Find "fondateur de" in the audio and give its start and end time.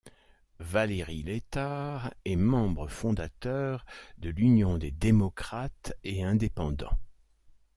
2.87-4.31